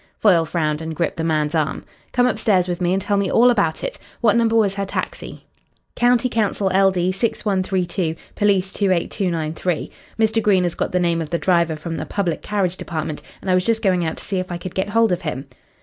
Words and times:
Foyle 0.17 0.45
frowned 0.45 0.81
and 0.81 0.95
gripped 0.95 1.17
the 1.17 1.23
man's 1.23 1.53
arm. 1.53 1.83
"Come 2.11 2.25
upstairs 2.25 2.67
with 2.67 2.81
me 2.81 2.91
and 2.91 2.99
tell 2.99 3.17
me 3.17 3.31
all 3.31 3.51
about 3.51 3.83
it. 3.83 3.99
What 4.19 4.35
number 4.35 4.55
was 4.55 4.73
her 4.73 4.83
taxi?" 4.83 5.45
"County 5.95 6.27
Council 6.27 6.69
LD 6.69 7.13
6132, 7.13 8.15
police 8.33 8.71
28,293. 8.73 9.91
Mr. 10.19 10.41
Green 10.41 10.63
has 10.63 10.73
got 10.73 10.91
the 10.91 10.99
name 10.99 11.21
of 11.21 11.29
the 11.29 11.37
driver 11.37 11.75
from 11.75 11.97
the 11.97 12.07
Public 12.07 12.41
Carriage 12.41 12.77
Department, 12.77 13.21
and 13.43 13.51
I 13.51 13.53
was 13.53 13.63
just 13.63 13.83
going 13.83 14.03
out 14.03 14.17
to 14.17 14.23
see 14.23 14.39
if 14.39 14.51
I 14.51 14.57
could 14.57 14.73
get 14.73 14.89
hold 14.89 15.11
of 15.11 15.21
him." 15.21 15.45